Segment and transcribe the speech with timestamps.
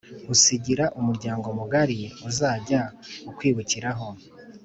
[0.33, 1.99] usigira umuryango mugari
[2.29, 2.81] uzajya
[3.29, 4.07] ukwibukiraho